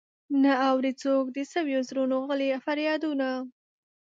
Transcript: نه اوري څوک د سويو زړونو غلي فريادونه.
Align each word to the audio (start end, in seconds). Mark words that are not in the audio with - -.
نه 0.43 0.53
اوري 0.69 0.91
څوک 1.03 1.25
د 1.35 1.37
سويو 1.51 1.81
زړونو 1.89 2.15
غلي 2.27 2.49
فريادونه. 2.65 3.29